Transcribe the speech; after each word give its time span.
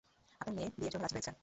আপনার 0.41 0.53
মেয়ে 0.55 0.69
বিয়ের 0.75 0.91
জন্য 0.93 1.03
রাজি 1.03 1.15
হয়েছে! 1.15 1.31